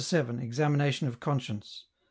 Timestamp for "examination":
0.41-1.07